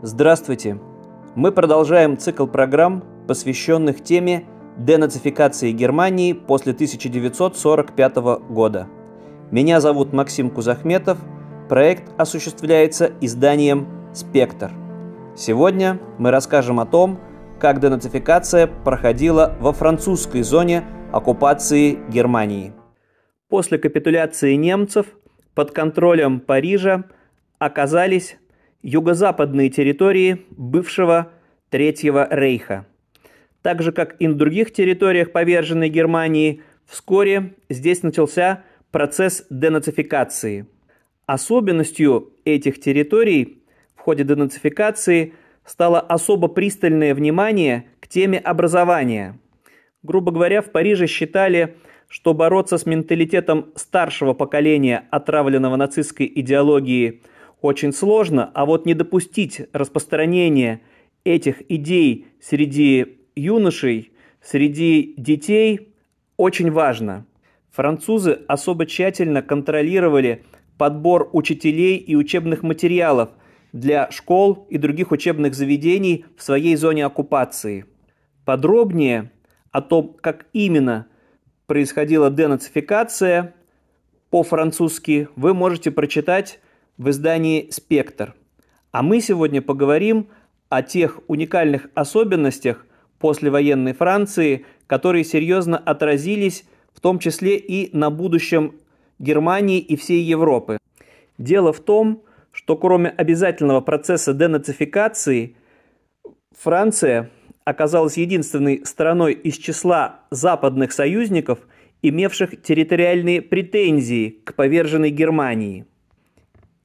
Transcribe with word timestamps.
Здравствуйте! 0.00 0.78
Мы 1.34 1.50
продолжаем 1.50 2.16
цикл 2.16 2.46
программ, 2.46 3.02
посвященных 3.26 4.00
теме 4.00 4.46
денацификации 4.76 5.72
Германии 5.72 6.34
после 6.34 6.72
1945 6.72 8.16
года. 8.48 8.86
Меня 9.50 9.80
зовут 9.80 10.12
Максим 10.12 10.50
Кузахметов. 10.50 11.18
Проект 11.68 12.12
осуществляется 12.16 13.10
изданием 13.20 13.88
«Спектр». 14.14 14.70
Сегодня 15.36 15.98
мы 16.18 16.30
расскажем 16.30 16.78
о 16.78 16.86
том, 16.86 17.18
как 17.58 17.80
денацификация 17.80 18.68
проходила 18.68 19.56
во 19.58 19.72
французской 19.72 20.42
зоне 20.42 20.84
оккупации 21.10 21.98
Германии. 22.08 22.72
После 23.48 23.78
капитуляции 23.78 24.54
немцев 24.54 25.06
под 25.56 25.72
контролем 25.72 26.38
Парижа 26.38 27.02
оказались 27.58 28.36
юго-западные 28.82 29.70
территории 29.70 30.44
бывшего 30.50 31.32
Третьего 31.70 32.26
Рейха. 32.30 32.86
Так 33.62 33.82
же, 33.82 33.92
как 33.92 34.16
и 34.20 34.28
на 34.28 34.34
других 34.34 34.72
территориях 34.72 35.32
поверженной 35.32 35.88
Германии, 35.88 36.62
вскоре 36.86 37.54
здесь 37.68 38.02
начался 38.02 38.64
процесс 38.90 39.44
денацификации. 39.50 40.66
Особенностью 41.26 42.32
этих 42.44 42.80
территорий 42.80 43.62
в 43.96 44.00
ходе 44.00 44.24
денацификации 44.24 45.34
стало 45.66 46.00
особо 46.00 46.48
пристальное 46.48 47.14
внимание 47.14 47.86
к 48.00 48.08
теме 48.08 48.38
образования. 48.38 49.38
Грубо 50.02 50.32
говоря, 50.32 50.62
в 50.62 50.70
Париже 50.70 51.06
считали, 51.06 51.76
что 52.08 52.32
бороться 52.32 52.78
с 52.78 52.86
менталитетом 52.86 53.72
старшего 53.74 54.32
поколения, 54.32 55.04
отравленного 55.10 55.76
нацистской 55.76 56.30
идеологией– 56.34 57.22
очень 57.60 57.92
сложно, 57.92 58.50
а 58.54 58.66
вот 58.66 58.86
не 58.86 58.94
допустить 58.94 59.62
распространения 59.72 60.80
этих 61.24 61.70
идей 61.70 62.26
среди 62.40 63.18
юношей, 63.34 64.12
среди 64.40 65.14
детей 65.16 65.94
очень 66.36 66.70
важно. 66.70 67.26
Французы 67.70 68.40
особо 68.48 68.86
тщательно 68.86 69.42
контролировали 69.42 70.44
подбор 70.78 71.28
учителей 71.32 71.96
и 71.96 72.14
учебных 72.14 72.62
материалов 72.62 73.30
для 73.72 74.10
школ 74.10 74.66
и 74.70 74.78
других 74.78 75.10
учебных 75.10 75.54
заведений 75.54 76.24
в 76.36 76.42
своей 76.42 76.76
зоне 76.76 77.04
оккупации. 77.04 77.84
Подробнее 78.44 79.30
о 79.72 79.82
том, 79.82 80.16
как 80.20 80.46
именно 80.52 81.06
происходила 81.66 82.30
денацификация 82.30 83.54
по-французски, 84.30 85.28
вы 85.36 85.52
можете 85.52 85.90
прочитать 85.90 86.60
в 86.98 87.10
издании 87.10 87.68
«Спектр». 87.70 88.34
А 88.90 89.02
мы 89.02 89.20
сегодня 89.20 89.62
поговорим 89.62 90.28
о 90.68 90.82
тех 90.82 91.20
уникальных 91.28 91.88
особенностях 91.94 92.84
послевоенной 93.18 93.94
Франции, 93.94 94.66
которые 94.86 95.24
серьезно 95.24 95.78
отразились 95.78 96.64
в 96.92 97.00
том 97.00 97.18
числе 97.18 97.56
и 97.56 97.96
на 97.96 98.10
будущем 98.10 98.74
Германии 99.18 99.78
и 99.78 99.96
всей 99.96 100.22
Европы. 100.22 100.78
Дело 101.38 101.72
в 101.72 101.80
том, 101.80 102.22
что 102.50 102.76
кроме 102.76 103.10
обязательного 103.10 103.80
процесса 103.80 104.34
денацификации, 104.34 105.56
Франция 106.58 107.30
оказалась 107.64 108.16
единственной 108.16 108.84
страной 108.84 109.34
из 109.34 109.56
числа 109.56 110.20
западных 110.30 110.92
союзников, 110.92 111.60
имевших 112.02 112.60
территориальные 112.62 113.42
претензии 113.42 114.30
к 114.44 114.54
поверженной 114.54 115.10
Германии– 115.10 115.86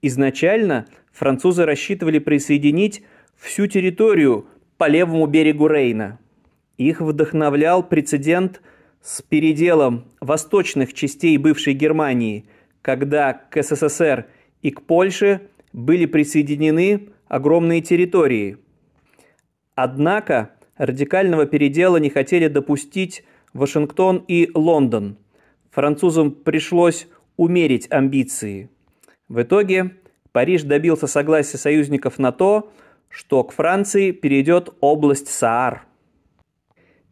Изначально 0.06 0.86
французы 1.14 1.64
рассчитывали 1.64 2.20
присоединить 2.20 3.04
всю 3.38 3.68
территорию 3.68 4.46
по 4.78 4.90
левому 4.90 5.28
берегу 5.28 5.68
Рейна. 5.68 6.20
Их 6.78 7.00
вдохновлял 7.00 7.84
прецедент 7.84 8.62
с 9.02 9.22
переделом 9.22 10.04
восточных 10.20 10.94
частей 10.94 11.38
бывшей 11.38 11.74
Германии, 11.74 12.46
когда 12.82 13.32
к 13.32 13.64
СССР 13.64 14.26
и 14.62 14.72
к 14.72 14.82
Польше 14.82 15.40
были 15.72 16.06
присоединены 16.06 17.08
огромные 17.30 17.80
территории. 17.80 18.58
Однако 19.74 20.52
радикального 20.76 21.46
передела 21.46 21.96
не 21.96 22.10
хотели 22.10 22.50
допустить 22.50 23.24
Вашингтон 23.54 24.26
и 24.28 24.52
Лондон. 24.54 25.16
Французам 25.72 26.32
пришлось 26.32 27.08
умерить 27.38 27.88
амбиции– 27.90 28.70
в 29.30 29.42
итоге 29.42 29.96
Париж 30.32 30.64
добился 30.64 31.08
согласия 31.08 31.58
союзников 31.58 32.20
на 32.20 32.32
то, 32.32 32.72
что 33.10 33.44
к 33.44 33.54
Франции 33.54 34.12
перейдет 34.12 34.74
область 34.82 35.30
Саар. 35.30 35.86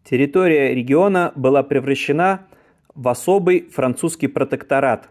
Территория 0.04 0.74
региона 0.74 1.32
была 1.36 1.62
превращена 1.62 2.48
в 2.96 3.08
особый 3.08 3.70
французский 3.70 4.28
протекторат. 4.28 5.10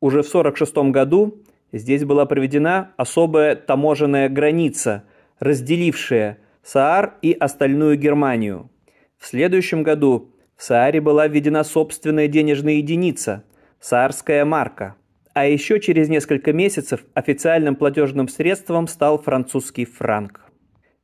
Уже 0.00 0.22
в 0.22 0.28
1946 0.28 0.92
году 0.92 1.42
здесь 1.72 2.04
была 2.04 2.24
проведена 2.24 2.92
особая 2.96 3.56
таможенная 3.56 4.28
граница, 4.28 5.04
разделившая 5.40 6.38
Саар 6.62 7.14
и 7.20 7.32
остальную 7.32 7.98
Германию. 7.98 8.70
В 9.18 9.26
следующем 9.26 9.82
году 9.82 10.30
в 10.56 10.62
Сааре 10.62 11.00
была 11.00 11.26
введена 11.26 11.64
собственная 11.64 12.28
денежная 12.28 12.74
единица– 12.74 13.44
саарская 13.80 14.44
марка– 14.44 14.94
а 15.34 15.46
еще 15.46 15.80
через 15.80 16.08
несколько 16.08 16.52
месяцев 16.52 17.04
официальным 17.12 17.74
платежным 17.74 18.28
средством 18.28 18.86
стал 18.86 19.20
французский 19.20 19.84
франк. 19.84 20.40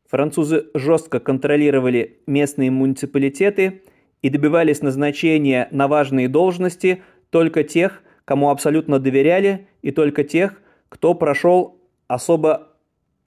Французы 0.09 0.69
жестко 0.73 1.19
контролировали 1.19 2.21
местные 2.27 2.71
муниципалитеты 2.71 3.83
и 4.23 4.31
добивались 4.31 4.83
назначения 4.83 5.69
на 5.73 5.89
важные 5.89 6.29
должности 6.29 7.03
только 7.31 7.65
тех, 7.65 8.03
кому 8.25 8.51
абсолютно 8.51 9.01
доверяли, 9.01 9.67
и 9.83 9.91
только 9.91 10.23
тех, 10.23 10.61
кто 10.89 11.15
прошел 11.15 11.81
особо 12.07 12.77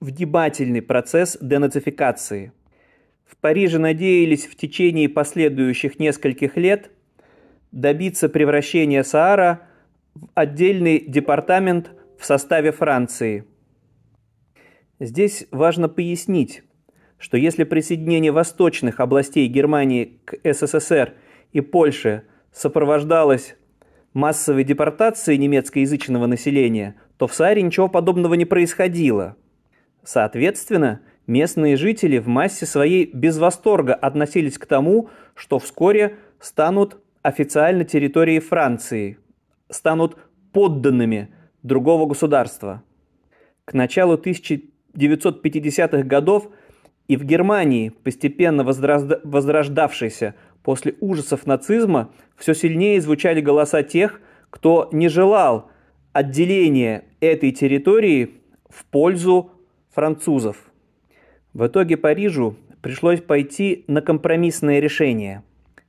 внимательный 0.00 0.82
процесс 0.82 1.36
денацификации. 1.40 2.52
В 3.26 3.36
Париже 3.36 3.78
надеялись 3.78 4.46
в 4.46 4.56
течение 4.56 5.08
последующих 5.08 5.98
нескольких 5.98 6.56
лет 6.56 6.90
добиться 7.72 8.30
превращения 8.30 9.02
Саара– 9.02 9.60
отдельный 10.34 11.04
департамент 11.06 11.90
в 12.18 12.24
составе 12.24 12.72
Франции. 12.72 13.44
Здесь 15.00 15.46
важно 15.50 15.88
пояснить, 15.88 16.62
что 17.18 17.36
если 17.36 17.64
присоединение 17.64 18.32
восточных 18.32 19.00
областей 19.00 19.46
Германии 19.48 20.20
к 20.24 20.36
СССР 20.44 21.14
и 21.52 21.60
Польше 21.60 22.24
сопровождалось 22.52 23.56
массовой 24.12 24.64
депортацией 24.64 25.38
немецкоязычного 25.38 26.26
населения, 26.26 26.96
то 27.16 27.26
в 27.26 27.34
Сааре 27.34 27.62
ничего 27.62 27.88
подобного 27.88 28.34
не 28.34 28.44
происходило. 28.44 29.36
Соответственно, 30.04 31.00
местные 31.26 31.76
жители 31.76 32.18
в 32.18 32.28
массе 32.28 32.66
своей 32.66 33.10
без 33.12 33.38
восторга 33.38 33.94
относились 33.94 34.58
к 34.58 34.66
тому, 34.66 35.08
что 35.34 35.58
вскоре 35.58 36.16
станут 36.38 36.98
официально 37.22 37.84
территорией 37.84 38.40
Франции– 38.40 39.18
станут 39.74 40.16
подданными 40.52 41.28
другого 41.62 42.06
государства. 42.06 42.82
К 43.64 43.74
началу 43.74 44.16
1950-х 44.16 46.02
годов 46.02 46.48
и 47.08 47.16
в 47.16 47.24
Германии, 47.24 47.88
постепенно 47.90 48.64
возрождавшейся 48.64 50.34
после 50.62 50.94
ужасов 51.00 51.46
нацизма, 51.46 52.10
все 52.36 52.54
сильнее 52.54 53.00
звучали 53.00 53.40
голоса 53.40 53.82
тех, 53.82 54.20
кто 54.50 54.88
не 54.92 55.08
желал 55.08 55.70
отделения 56.12 57.04
этой 57.20 57.50
территории 57.50 58.34
в 58.68 58.84
пользу 58.86 59.50
французов. 59.90 60.56
В 61.52 61.66
итоге 61.66 61.96
Парижу 61.96 62.56
пришлось 62.80 63.20
пойти 63.20 63.84
на 63.86 64.00
компромиссное 64.00 64.80
решение. 64.80 65.42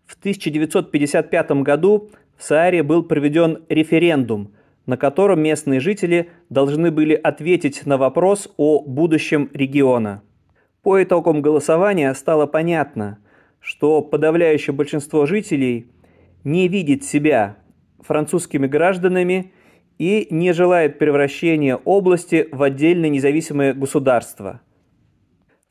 В 0.05 0.15
1955 0.15 1.51
году 1.63 2.09
в 2.37 2.43
Сааре 2.43 2.83
был 2.83 3.03
проведен 3.03 3.63
референдум, 3.69 4.53
на 4.85 4.97
котором 4.97 5.41
местные 5.41 5.79
жители 5.79 6.29
должны 6.49 6.91
были 6.91 7.13
ответить 7.13 7.85
на 7.85 7.97
вопрос 7.97 8.53
о 8.57 8.81
будущем 8.81 9.49
региона. 9.53 10.21
По 10.83 11.01
итогам 11.01 11.41
голосования 11.41 12.13
стало 12.13 12.45
понятно, 12.45 13.17
что 13.59 14.01
подавляющее 14.01 14.73
большинство 14.73 15.25
жителей 15.25 15.89
не 16.43 16.67
видит 16.67 17.03
себя 17.03 17.57
французскими 17.99 18.67
гражданами 18.67 19.51
и 19.97 20.27
не 20.29 20.53
желает 20.53 20.99
превращения 20.99 21.75
области 21.75 22.47
в 22.51 22.61
отдельное 22.61 23.09
независимое 23.09 23.73
государство. 23.73 24.61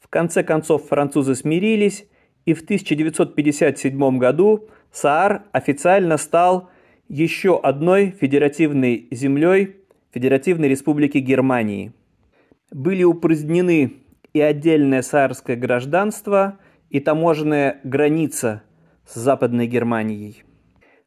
В 0.01 0.09
конце 0.09 0.43
концов 0.43 0.89
французы 0.89 1.37
смирились, 1.37 2.07
и 2.45 2.55
в 2.55 2.63
1957 2.63 4.19
году 4.19 4.69
Саар 4.93 5.43
официально 5.53 6.17
стал 6.17 6.71
еще 7.09 7.59
одной 7.59 8.11
федеративной 8.11 9.09
землей 9.11 9.77
Федеративной 10.13 10.69
Республики 10.69 11.19
Германии. 11.19 11.93
Были 12.71 13.03
упразднены 13.03 13.95
и 14.33 14.41
отдельное 14.41 15.03
саарское 15.03 15.57
гражданство, 15.57 16.59
и 16.91 17.01
таможенная 17.01 17.81
граница 17.83 18.63
с 19.05 19.17
Западной 19.17 19.67
Германией. 19.67 20.45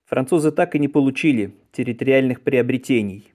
Французы 0.05 0.51
так 0.51 0.75
и 0.75 0.79
не 0.79 0.89
получили 0.89 1.55
территориальных 1.71 2.41
приобретений. 2.41 3.31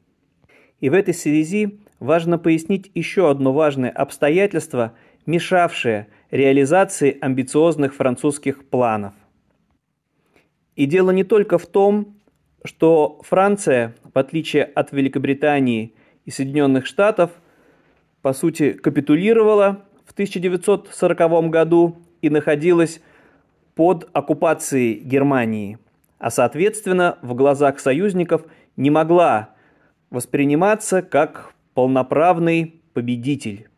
И 0.81 0.91
в 0.91 0.95
этой 0.95 1.15
связи 1.15 1.81
важно 1.99 2.37
пояснить 2.39 2.91
еще 2.95 3.31
одно 3.31 3.55
важное 3.55 3.89
обстоятельство, 3.89 4.95
мешавшее 5.27 6.09
реализации 6.31 7.17
амбициозных 7.21 7.95
французских 7.95 8.65
планов. 8.69 9.15
И 10.77 10.87
дело 10.87 11.11
не 11.11 11.25
только 11.25 11.59
в 11.59 11.67
том, 11.67 12.17
что 12.65 13.21
Франция, 13.25 13.95
в 14.03 14.19
отличие 14.19 14.65
от 14.65 14.93
Великобритании 14.93 15.95
и 16.25 16.31
Соединенных 16.31 16.87
Штатов, 16.87 17.31
по 18.23 18.33
сути, 18.33 18.73
капитулировала 18.73 19.85
в 20.07 20.13
1940 20.13 21.51
году 21.51 21.97
и 22.21 22.31
находилась 22.31 23.01
под 23.75 24.09
оккупацией 24.13 25.01
Германии, 25.01 25.79
а 26.19 26.31
соответственно 26.31 27.19
в 27.23 27.35
глазах 27.35 27.81
союзников 27.81 28.45
не 28.77 28.91
могла 28.91 29.51
восприниматься 30.11 31.03
как 31.03 31.55
полноправный 31.75 32.81
победитель. 32.93 33.69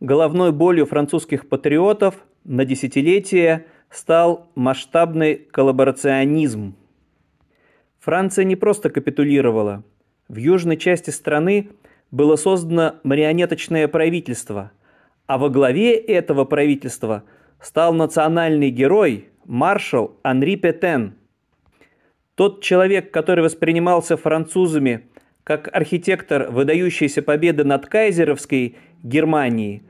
Головной 0.00 0.52
болью 0.52 0.86
французских 0.86 1.48
патриотов 1.48 2.16
на 2.44 2.64
десятилетия 2.64 3.66
стал 3.90 4.50
масштабный 4.54 5.36
коллаборационизм. 5.36 6.74
Франция 8.00 8.44
не 8.44 8.56
просто 8.56 8.90
капитулировала. 8.90 9.84
В 10.28 10.36
южной 10.36 10.76
части 10.76 11.10
страны 11.10 11.70
было 12.10 12.36
создано 12.36 12.96
марионеточное 13.04 13.88
правительство, 13.88 14.72
а 15.26 15.38
во 15.38 15.48
главе 15.48 15.96
этого 15.96 16.44
правительства 16.44 17.22
стал 17.60 17.94
национальный 17.94 18.70
герой 18.70 19.28
маршал 19.44 20.16
Анри 20.22 20.56
Петен. 20.56 21.14
Тот 22.34 22.62
человек, 22.62 23.12
который 23.12 23.44
воспринимался 23.44 24.16
французами 24.16 25.08
как 25.44 25.68
архитектор 25.74 26.50
выдающейся 26.50 27.22
победы 27.22 27.64
над 27.64 27.86
кайзеровской 27.86 28.76
Германией, 29.02 29.82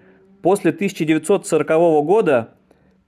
после 0.43 0.73
1940 0.73 1.69
года 2.05 2.55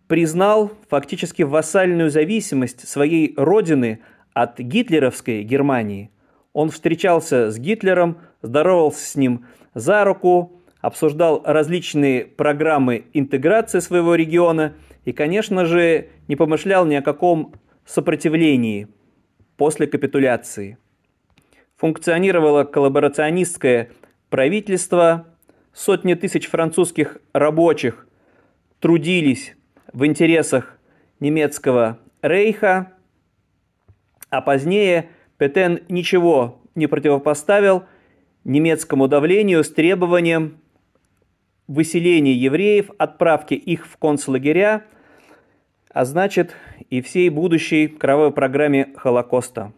признал 0.06 0.70
фактически 0.88 1.43
вассальную 1.43 2.10
зависимость 2.10 2.88
своей 2.88 3.34
родины 3.37 4.00
от 4.32 4.60
гитлеровской 4.60 5.43
Германии. 5.43 6.10
Он 6.52 6.70
встречался 6.70 7.50
с 7.50 7.58
Гитлером, 7.58 8.19
здоровался 8.43 9.04
с 9.04 9.16
ним 9.16 9.44
за 9.75 10.04
руку, 10.04 10.62
обсуждал 10.81 11.42
различные 11.44 12.25
программы 12.25 13.06
интеграции 13.12 13.81
своего 13.81 14.14
региона 14.14 14.75
и, 15.04 15.12
конечно 15.12 15.66
же, 15.66 16.08
не 16.28 16.37
помышлял 16.37 16.87
ни 16.87 16.94
о 16.94 17.02
каком 17.02 17.54
сопротивлении 17.84 18.87
после 19.56 19.87
капитуляции. 19.87 20.78
Функционировало 21.76 22.64
коллаборационистское 22.64 23.90
правительство, 24.31 25.26
сотни 25.75 26.14
тысяч 26.14 26.49
французских 26.49 27.19
рабочих 27.34 28.06
трудились 28.81 29.55
в 29.93 30.06
интересах 30.06 30.78
немецкого 31.20 31.99
рейха, 32.23 32.93
а 34.31 34.40
позднее 34.40 35.11
Петен 35.37 35.81
ничего 35.90 36.62
не 36.75 36.87
противопоставил 36.87 37.84
немецкому 38.44 39.06
давлению 39.06 39.62
с 39.62 39.70
требованием 39.70 40.58
выселения 41.69 42.32
евреев, 42.32 42.90
отправки 42.96 43.52
их 43.52 43.87
в 43.87 43.99
концлагеря, 43.99 44.84
а 45.90 46.06
значит 46.06 46.55
и 46.88 47.02
всей 47.02 47.28
будущей 47.28 47.88
кровавой 47.88 48.32
программе 48.32 48.94
Холокоста. 48.96 49.73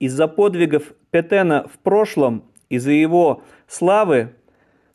Из-за 0.00 0.26
подвигов 0.26 0.92
Петена 1.12 1.68
в 1.72 1.78
прошлом, 1.78 2.42
из-за 2.68 2.90
его 2.90 3.44
славы, 3.68 4.34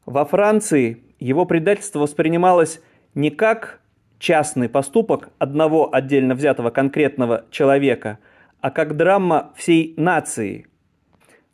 во 0.06 0.26
Франции 0.26 1.02
его 1.20 1.46
предательство 1.46 2.00
воспринималось 2.00 2.82
не 3.14 3.30
как 3.30 3.80
частный 4.20 4.68
поступок 4.68 5.30
одного 5.38 5.96
отдельно 5.96 6.36
взятого 6.36 6.70
конкретного 6.72 7.46
человека– 7.50 8.20
а 8.66 8.72
как 8.72 8.98
драма 8.98 9.54
всей 9.56 9.94
нации. 9.96 10.66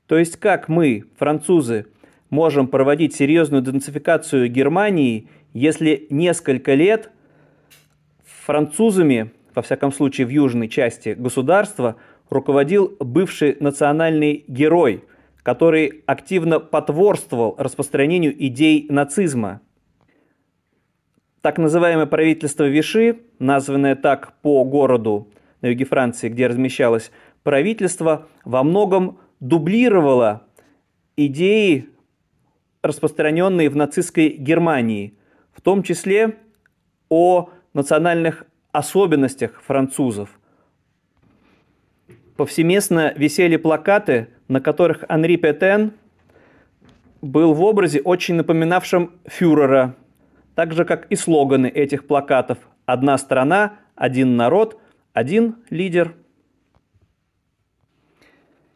То 0.08 0.18
есть 0.18 0.38
как 0.38 0.70
мы, 0.70 1.04
французы, 1.18 1.88
можем 2.30 2.70
проводить 2.70 3.14
серьезную 3.14 3.62
денацификацию 3.62 4.50
Германии, 4.50 5.28
если 5.52 6.08
несколько 6.10 6.74
лет 6.74 7.12
французами, 8.46 9.34
во 9.54 9.62
всяком 9.62 9.92
случае 9.92 10.26
в 10.26 10.30
южной 10.30 10.70
части 10.70 11.10
государства, 11.10 11.98
руководил 12.32 12.96
бывший 13.00 13.58
национальный 13.60 14.44
герой, 14.48 15.04
который 15.44 16.04
активно 16.08 16.60
потворствовал 16.60 17.56
распространению 17.60 18.34
идей 18.48 18.88
нацизма. 18.90 19.62
Так 21.42 21.58
называемое 21.58 22.06
правительство 22.06 22.68
Виши, 22.68 23.20
названное 23.40 23.96
так 23.96 24.40
по 24.42 24.64
городу 24.64 25.28
на 25.62 25.68
юге 25.68 25.86
Франции, 25.86 26.30
где 26.30 26.48
размещалось 26.48 27.12
правительство, 27.44 28.28
во 28.46 28.64
многом 28.64 29.20
дублировало 29.40 30.48
идеи, 31.18 31.90
распространенные 32.82 33.70
в 33.70 33.76
нацистской 33.76 34.30
Германии, 34.30 35.18
в 35.52 35.62
том 35.62 35.84
числе 35.84 36.38
о 37.10 37.50
национальных 37.74 38.46
особенностях 38.72 39.62
французов. 39.62 40.40
Повсеместно 42.38 43.14
висели 43.16 43.58
плакаты, 43.58 44.28
на 44.48 44.62
которых 44.62 45.04
Анри 45.10 45.36
Петен 45.36 45.94
был 47.22 47.54
в 47.54 47.62
образе, 47.62 48.02
очень 48.02 48.36
напоминавшем 48.36 49.12
фюрера, 49.26 49.96
так 50.56 50.74
же, 50.74 50.86
как 50.86 51.08
и 51.12 51.16
слоганы 51.16 51.68
этих 51.68 52.08
плакатов 52.08 52.58
«Одна 52.86 53.18
страна, 53.18 53.80
один 53.96 54.36
народ», 54.38 54.80
один 55.14 55.58
лидер. 55.70 56.16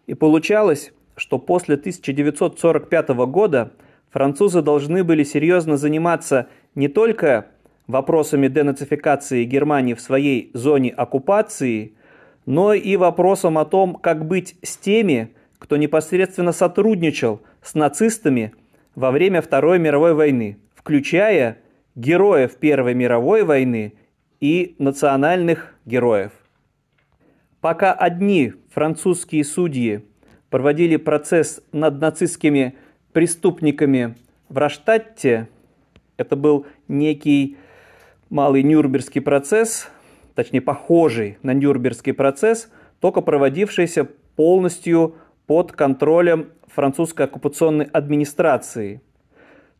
И 0.05 0.13
получалось, 0.13 0.91
что 1.15 1.39
после 1.39 1.75
1945 1.75 3.09
года 3.27 3.71
французы 4.09 4.61
должны 4.61 5.03
были 5.03 5.23
серьезно 5.23 5.77
заниматься 5.77 6.47
не 6.75 6.87
только 6.87 7.47
вопросами 7.87 8.47
денацификации 8.47 9.45
Германии 9.45 9.93
в 9.93 10.01
своей 10.01 10.51
зоне 10.53 10.91
оккупации, 10.91 11.95
но 12.45 12.73
и 12.73 12.95
вопросом 12.95 13.57
о 13.57 13.65
том, 13.65 13.95
как 13.95 14.25
быть 14.25 14.55
с 14.61 14.77
теми, 14.77 15.33
кто 15.57 15.77
непосредственно 15.77 16.51
сотрудничал 16.51 17.41
с 17.61 17.73
нацистами 17.73 18.53
во 18.93 19.11
время 19.11 19.41
Второй 19.41 19.79
мировой 19.79 20.13
войны, 20.13 20.59
включая 20.75 21.57
героев 21.95 22.57
Первой 22.57 22.93
мировой 22.93 23.43
войны 23.43 23.93
и 24.39 24.75
национальных 24.77 25.75
героев. 25.85 26.31
Пока 27.61 27.93
одни 27.93 28.53
французские 28.71 29.43
судьи 29.43 30.05
проводили 30.49 30.97
процесс 30.97 31.61
над 31.71 31.99
нацистскими 31.99 32.75
преступниками 33.11 34.15
в 34.49 34.57
Раштатте, 34.57 35.49
это 36.17 36.35
был 36.35 36.67
некий 36.87 37.57
малый 38.29 38.61
Нюрнбергский 38.61 39.21
процесс, 39.21 39.89
точнее 40.35 40.61
похожий 40.61 41.37
на 41.41 41.53
Нюрнбергский 41.53 42.13
процесс, 42.13 42.69
только 42.99 43.21
проводившийся 43.21 44.07
полностью 44.35 45.15
под 45.47 45.71
контролем 45.71 46.51
французской 46.67 47.25
оккупационной 47.25 47.85
администрации. 47.85 49.01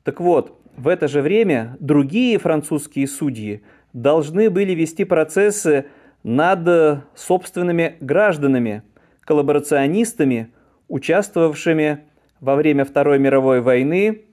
Так 0.03 0.19
вот, 0.19 0.59
в 0.77 0.87
это 0.87 1.07
же 1.07 1.21
время 1.21 1.75
другие 1.79 2.37
французские 2.37 3.07
судьи 3.07 3.63
должны 3.93 4.49
были 4.49 4.73
вести 4.73 5.03
процессы 5.03 5.85
над 6.23 7.03
собственными 7.15 7.97
гражданами, 7.99 8.83
коллаборационистами, 9.21 10.51
участвовавшими 10.87 12.05
во 12.39 12.55
время 12.55 12.85
Второй 12.85 13.19
мировой 13.19 13.61
войны 13.61 14.25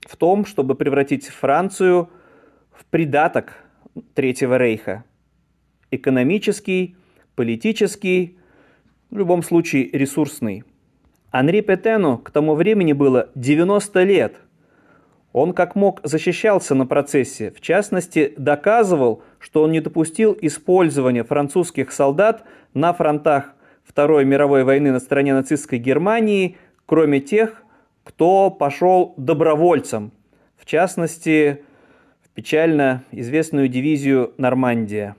в 0.00 0.16
том, 0.16 0.44
чтобы 0.44 0.74
превратить 0.74 1.28
Францию 1.28 2.10
в 2.72 2.84
придаток 2.86 3.52
Третьего 4.14 4.56
рейха. 4.56 5.04
Экономический, 5.90 6.96
политический, 7.34 8.38
в 9.10 9.18
любом 9.18 9.42
случае 9.42 9.90
ресурсный. 9.90 10.64
Анри 11.30 11.60
Петену 11.60 12.18
к 12.18 12.30
тому 12.30 12.54
времени 12.54 12.92
было 12.92 13.30
90 13.34 14.02
лет– 14.04 14.36
он 15.32 15.52
как 15.52 15.76
мог 15.76 16.00
защищался 16.02 16.74
на 16.74 16.86
процессе, 16.86 17.52
в 17.52 17.60
частности, 17.60 18.34
доказывал, 18.36 19.22
что 19.38 19.62
он 19.62 19.70
не 19.70 19.80
допустил 19.80 20.36
использования 20.40 21.22
французских 21.22 21.92
солдат 21.92 22.44
на 22.74 22.92
фронтах 22.92 23.54
Второй 23.84 24.24
мировой 24.24 24.64
войны 24.64 24.92
на 24.92 25.00
стороне 25.00 25.34
нацистской 25.34 25.78
Германии, 25.78 26.56
кроме 26.86 27.20
тех, 27.20 27.62
кто 28.04 28.50
пошел 28.50 29.14
добровольцем 29.16 30.12
в 30.56 30.66
частности, 30.66 31.64
в 32.22 32.28
печально 32.28 33.02
известную 33.12 33.68
дивизию 33.68 34.34
«Нормандия». 34.36 35.16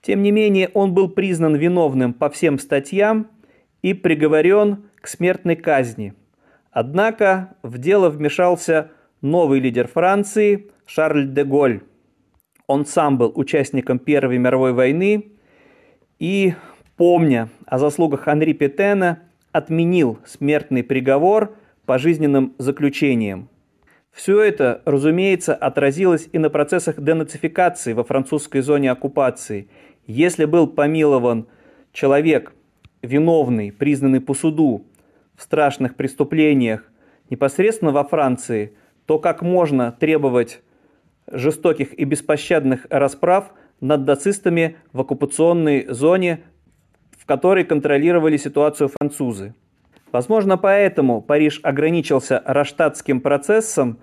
Тем 0.00 0.22
не 0.22 0.30
менее, 0.30 0.70
он 0.74 0.94
был 0.94 1.08
признан 1.08 1.56
виновным 1.56 2.12
по 2.12 2.30
всем 2.30 2.58
статьям 2.58 3.28
и 3.82 3.94
приговорен 3.94 4.84
к 5.00 5.08
смертной 5.08 5.56
казни. 5.56 6.14
Однако 6.70 7.56
в 7.62 7.78
дело 7.78 8.10
вмешался 8.10 8.90
новый 9.20 9.60
лидер 9.60 9.88
Франции 9.88 10.70
Шарль 10.86 11.28
де 11.28 11.44
Голь. 11.44 11.82
Он 12.66 12.84
сам 12.86 13.18
был 13.18 13.32
участником 13.34 13.98
Первой 13.98 14.38
мировой 14.38 14.72
войны 14.72 15.32
и, 16.18 16.54
помня 16.96 17.48
о 17.66 17.78
заслугах 17.78 18.28
Анри 18.28 18.52
Петена, 18.52 19.20
отменил 19.52 20.18
смертный 20.26 20.84
приговор 20.84 21.56
пожизненным 21.86 22.54
заключением. 22.58 23.48
Все 24.12 24.40
это, 24.40 24.82
разумеется, 24.84 25.54
отразилось 25.54 26.28
и 26.32 26.38
на 26.38 26.50
процессах 26.50 27.00
денацификации 27.00 27.92
во 27.92 28.04
французской 28.04 28.60
зоне 28.60 28.90
оккупации. 28.90 29.68
Если 30.06 30.44
был 30.44 30.66
помилован 30.66 31.46
человек, 31.92 32.52
виновный, 33.02 33.72
признанный 33.72 34.20
по 34.20 34.34
суду 34.34 34.84
в 35.36 35.42
страшных 35.42 35.94
преступлениях 35.94 36.84
непосредственно 37.30 37.92
во 37.92 38.04
Франции, 38.04 38.72
то 39.06 39.18
как 39.18 39.42
можно 39.42 39.92
требовать 39.92 40.60
жестоких 41.30 41.98
и 41.98 42.04
беспощадных 42.04 42.86
расправ 42.90 43.52
над 43.80 44.06
нацистами 44.06 44.76
в 44.92 45.00
оккупационной 45.00 45.86
зоне, 45.88 46.40
в 47.16 47.24
которой 47.26 47.64
контролировали 47.64 48.36
ситуацию 48.36 48.88
французы. 48.88 49.54
Возможно, 50.12 50.56
поэтому 50.56 51.20
Париж 51.20 51.60
ограничился 51.62 52.42
раштатским 52.44 53.20
процессом, 53.20 53.98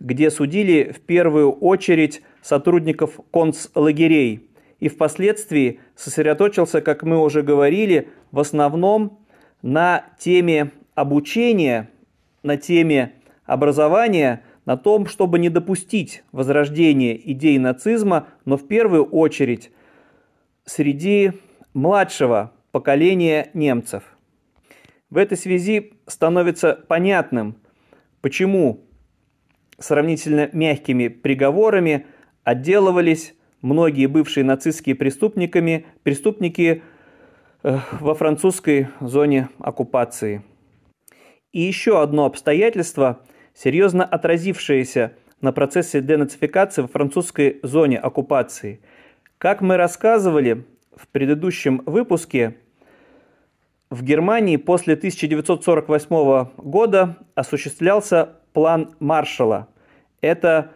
где 0.00 0.30
судили 0.30 0.92
в 0.94 1.00
первую 1.00 1.52
очередь 1.52 2.22
сотрудников 2.40 3.20
концлагерей 3.32 4.48
и 4.80 4.88
впоследствии 4.88 5.78
сосредоточился, 5.94 6.80
как 6.80 7.04
мы 7.04 7.22
уже 7.22 7.42
говорили, 7.42 8.08
в 8.32 8.40
основном 8.40 9.20
на 9.62 10.06
теме 10.18 10.72
обучения, 10.94 11.88
на 12.42 12.56
теме 12.56 13.12
образования, 13.44 14.42
на 14.64 14.76
том, 14.76 15.06
чтобы 15.06 15.38
не 15.38 15.50
допустить 15.50 16.24
возрождения 16.32 17.16
идей 17.16 17.58
нацизма, 17.58 18.26
но 18.44 18.56
в 18.56 18.66
первую 18.66 19.04
очередь 19.04 19.70
среди 20.64 21.32
младшего 21.74 22.52
поколения 22.72 23.50
немцев. 23.54 24.02
В 25.12 25.18
этой 25.18 25.36
связи 25.36 25.92
становится 26.06 26.72
понятным, 26.88 27.58
почему 28.22 28.86
сравнительно 29.78 30.48
мягкими 30.54 31.08
приговорами 31.08 32.06
отделывались 32.44 33.34
многие 33.60 34.06
бывшие 34.06 34.42
нацистские 34.42 34.94
преступниками, 34.94 35.84
преступники 36.02 36.82
э, 37.62 37.78
во 38.00 38.14
французской 38.14 38.88
зоне 39.02 39.50
оккупации. 39.58 40.44
И 41.52 41.60
еще 41.60 42.00
одно 42.00 42.24
обстоятельство, 42.24 43.20
серьезно 43.52 44.06
отразившееся 44.06 45.12
на 45.42 45.52
процессе 45.52 46.00
денацификации 46.00 46.80
во 46.80 46.88
французской 46.88 47.60
зоне 47.62 47.98
оккупации. 47.98 48.80
Как 49.36 49.60
мы 49.60 49.76
рассказывали 49.76 50.64
в 50.96 51.06
предыдущем 51.08 51.82
выпуске, 51.84 52.56
в 53.92 54.02
Германии 54.04 54.56
после 54.56 54.94
1948 54.94 56.46
года 56.56 57.18
осуществлялся 57.34 58.30
план 58.54 58.94
Маршалла. 59.00 59.68
Это 60.22 60.70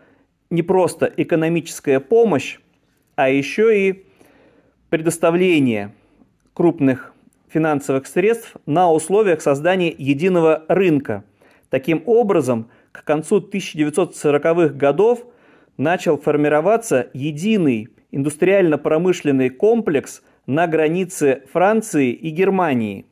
не 0.50 0.60
просто 0.60 1.10
экономическая 1.16 1.98
помощь, 1.98 2.58
а 3.14 3.30
еще 3.30 3.88
и 3.88 4.06
предоставление 4.90 5.94
крупных 6.52 7.14
финансовых 7.48 8.06
средств 8.06 8.54
на 8.66 8.92
условиях 8.92 9.40
создания 9.40 9.94
единого 9.96 10.66
рынка. 10.68 11.24
Таким 11.70 12.02
образом, 12.04 12.68
к 12.92 13.02
концу 13.02 13.40
1940-х 13.40 14.74
годов 14.74 15.24
начал 15.78 16.18
формироваться 16.18 17.08
единый 17.14 17.88
индустриально-промышленный 18.10 19.48
комплекс– 19.48 20.22
на 20.46 20.66
границе 20.66 21.42
Франции 21.52 22.12
и 22.12 22.30
Германии. 22.30 23.06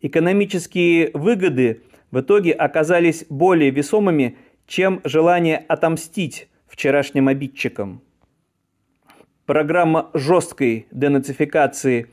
Экономические 0.00 1.10
выгоды 1.14 1.82
в 2.10 2.20
итоге 2.20 2.52
оказались 2.52 3.26
более 3.28 3.70
весомыми, 3.70 4.36
чем 4.66 5.00
желание 5.04 5.58
отомстить 5.58 6.48
вчерашним 6.66 7.28
обидчикам. 7.28 8.02
Программа 9.46 10.10
жесткой 10.14 10.86
денацификации 10.90 12.06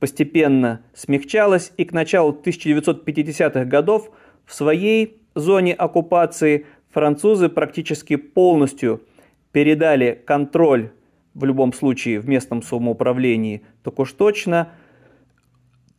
постепенно 0.00 0.82
смягчалась, 0.92 1.72
и 1.76 1.84
к 1.84 1.92
началу 1.92 2.32
1950-х 2.32 3.64
годов 3.64 4.10
в 4.44 4.54
своей 4.54 5.22
зоне 5.34 5.72
оккупации 5.74 6.66
французы 6.90 7.48
практически 7.48 8.16
полностью 8.16 9.02
передали 9.52 10.20
контроль 10.26 10.90
в 11.34 11.44
любом 11.44 11.72
случае 11.72 12.20
в 12.20 12.28
местном 12.28 12.62
самоуправлении, 12.62 13.62
так 13.82 13.98
уж 13.98 14.12
точно 14.12 14.70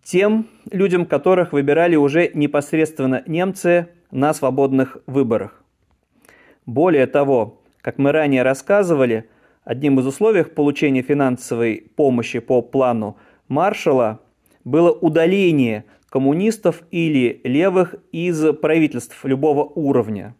тем 0.04 0.48
людям, 0.72 1.06
которых 1.06 1.52
выбирали 1.52 1.96
уже 1.96 2.32
непосредственно 2.34 3.24
немцы 3.26 3.90
на 4.12 4.34
свободных 4.34 4.98
выборах. 5.08 5.64
Более 6.66 7.06
того, 7.08 7.62
как 7.82 7.98
мы 7.98 8.12
ранее 8.12 8.44
рассказывали, 8.44 9.30
одним 9.64 10.00
из 10.00 10.08
условий 10.08 10.44
получения 10.44 11.02
финансовой 11.02 11.92
помощи 11.96 12.40
по 12.40 12.62
плану 12.62 13.18
Маршала 13.48 14.22
было 14.64 14.92
удаление 14.92 15.86
коммунистов 16.10 16.84
или 16.92 17.42
левых 17.44 17.96
из 18.12 18.54
правительств 18.54 19.26
любого 19.26 19.64
уровня. 19.64 20.36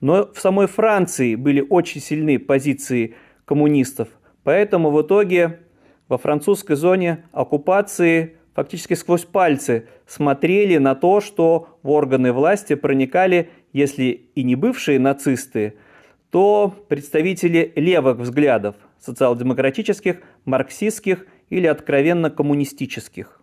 Но 0.00 0.30
в 0.32 0.40
самой 0.40 0.66
Франции 0.66 1.34
были 1.34 1.64
очень 1.68 2.00
сильные 2.00 2.38
позиции 2.38 3.14
коммунистов– 3.44 4.08
Поэтому 4.44 4.90
в 4.90 5.02
итоге 5.02 5.60
во 6.06 6.18
французской 6.18 6.76
зоне 6.76 7.24
оккупации 7.32 8.36
фактически 8.54 8.94
сквозь 8.94 9.24
пальцы 9.24 9.88
смотрели 10.06 10.76
на 10.76 10.94
то, 10.94 11.20
что 11.20 11.78
в 11.82 11.90
органы 11.90 12.32
власти 12.32 12.74
проникали, 12.74 13.50
если 13.72 14.28
и 14.34 14.44
не 14.44 14.54
бывшие 14.54 15.00
нацисты, 15.00 15.74
то 16.30 16.74
представители 16.88 17.72
левых 17.74 18.18
взглядов, 18.18 18.76
социал-демократических, 19.00 20.20
марксистских 20.44 21.26
или 21.48 21.66
откровенно 21.66 22.30
коммунистических. 22.30 23.40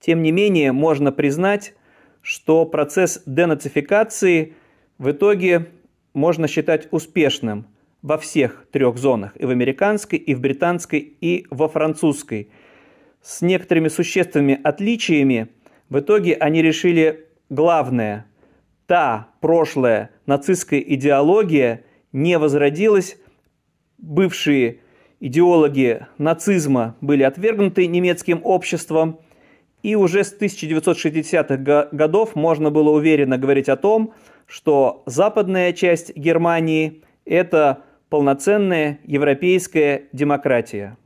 Тем 0.00 0.22
не 0.22 0.32
менее, 0.32 0.72
можно 0.72 1.12
признать, 1.12 1.74
что 2.20 2.66
процесс 2.66 3.22
денацификации 3.26 4.54
в 4.98 5.10
итоге 5.10 5.68
можно 6.12 6.46
считать 6.46 6.88
успешным– 6.90 7.66
во 8.06 8.18
всех 8.18 8.66
трех 8.70 8.98
зонах, 8.98 9.32
и 9.34 9.44
в 9.46 9.50
американской, 9.50 10.16
и 10.16 10.32
в 10.36 10.40
британской, 10.40 11.00
и 11.00 11.44
во 11.50 11.66
французской. 11.66 12.50
С 13.20 13.42
некоторыми 13.42 13.88
существенными 13.88 14.60
отличиями 14.62 15.48
в 15.88 15.98
итоге 15.98 16.34
они 16.34 16.62
решили 16.62 17.26
главное. 17.50 18.26
Та 18.86 19.30
прошлая 19.40 20.10
нацистская 20.24 20.78
идеология 20.78 21.82
не 22.12 22.38
возродилась, 22.38 23.18
бывшие 23.98 24.78
идеологи 25.18 26.06
нацизма 26.16 26.94
были 27.00 27.24
отвергнуты 27.24 27.88
немецким 27.88 28.40
обществом, 28.44 29.18
и 29.82 29.96
уже 29.96 30.22
с 30.22 30.32
1960-х 30.32 31.88
годов 31.90 32.36
можно 32.36 32.70
было 32.70 32.90
уверенно 32.90 33.36
говорить 33.36 33.68
о 33.68 33.76
том, 33.76 34.14
что 34.46 35.02
западная 35.06 35.72
часть 35.72 36.14
Германии– 36.14 37.02
это 37.24 37.82
полноценная 38.16 38.98
европейская 39.04 40.04
демократия. 40.14 40.96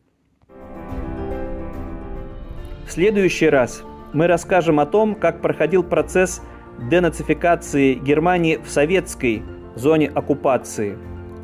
В 2.87 2.93
следующий 2.93 3.49
раз 3.49 3.83
мы 4.13 4.29
расскажем 4.29 4.79
о 4.79 4.87
том, 4.87 5.17
как 5.17 5.43
проходил 5.43 5.83
процесс 5.83 6.41
денацификации 6.89 7.95
Германии 7.95 8.61
в 8.65 8.71
советской 8.71 9.43
зоне 9.75 10.07
оккупации, 10.07 10.97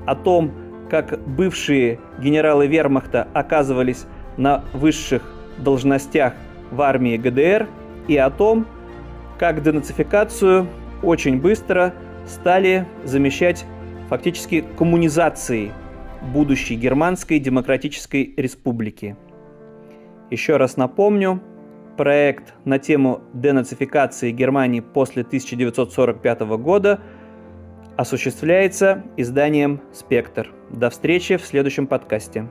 о 0.07 0.15
том, 0.15 0.53
как 0.89 1.19
бывшие 1.27 1.99
генералы 2.21 2.69
вермахта 2.69 3.27
оказывались 3.35 4.07
на 4.37 4.65
высших 4.73 5.23
должностях 5.59 6.35
в 6.71 6.81
армии 6.81 7.17
ГДР 7.17 7.67
и 8.07 8.17
о 8.17 8.31
том, 8.31 8.69
как 9.37 9.65
денацификацию 9.65 10.69
очень 11.03 11.41
быстро 11.41 11.93
стали 12.25 12.87
замещать 13.03 13.67
фактически 14.09 14.65
коммунизации 14.77 15.73
будущей 16.33 16.77
Германской 16.77 17.39
Демократической 17.39 18.35
Республики. 18.37 19.17
Еще 20.31 20.57
раз 20.57 20.77
напомню, 20.77 21.41
проект 21.97 22.55
на 22.65 22.79
тему 22.79 23.23
денацификации 23.33 24.31
Германии 24.33 24.81
после 24.81 25.23
1945 25.23 26.41
года 26.59 27.01
Осуществляется 27.97 29.05
изданием 29.17 29.81
«Спектр». 29.91 30.53
До 30.71 30.91
встречи 30.91 31.39
в 31.39 31.47
следующем 31.47 31.87
подкасте. 31.87 32.47